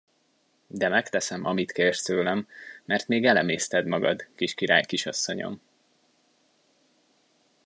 [0.67, 2.47] De megteszem, amit kérsz tőlem,
[2.85, 5.61] mert még elemészted magad, kis királykisasszonyom!